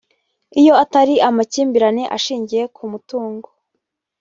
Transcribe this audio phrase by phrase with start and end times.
[0.59, 3.47] Iyo atari amakimbirane ashingiye ku mutungo